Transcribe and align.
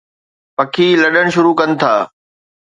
پکي 0.57 0.87
لڏڻ 1.01 1.25
شروع 1.35 1.53
ڪن 1.59 1.69
ٿا 1.81 1.93